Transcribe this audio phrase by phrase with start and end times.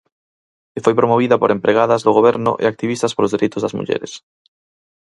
[0.77, 4.11] E foi promovida por empregadas do Goberno e activistas polos dereitos das mulleres.